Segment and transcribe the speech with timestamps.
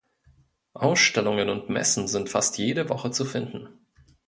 [0.73, 3.69] Ausstellungen und Messen sind fast jede Woche zu finden.